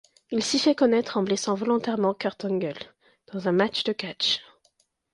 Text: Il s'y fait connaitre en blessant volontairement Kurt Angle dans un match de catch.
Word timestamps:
Il 0.31 0.41
s'y 0.43 0.57
fait 0.57 0.73
connaitre 0.73 1.17
en 1.17 1.21
blessant 1.21 1.53
volontairement 1.53 2.15
Kurt 2.15 2.43
Angle 2.45 2.73
dans 3.31 3.47
un 3.47 3.51
match 3.51 3.83
de 3.83 3.91
catch. 3.93 4.39